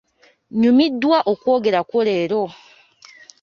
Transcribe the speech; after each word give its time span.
Nyumiddwa 0.59 1.17
okwogera 1.31 1.79
kwo 1.89 1.99
leero. 2.07 2.43